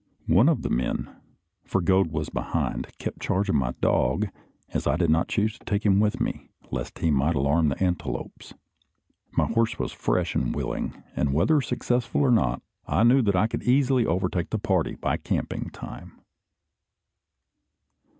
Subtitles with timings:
[0.25, 1.15] One of the men,
[1.63, 4.29] for Gode was behind, kept charge of my dog,
[4.73, 7.83] as I did not choose to take him with me, lest he might alarm the
[7.83, 8.55] antelopes.
[9.33, 13.45] My horse was fresh and willing; and whether successful or not, I knew that I
[13.45, 16.19] could easily overtake the party by camping time.